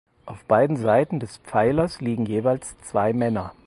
Auf 0.25 0.43
beiden 0.45 0.77
Seiten 0.77 1.19
des 1.19 1.37
Pfeilers 1.37 2.01
liegen 2.01 2.25
jeweils 2.25 2.75
zwei 2.79 3.13
Männer. 3.13 3.53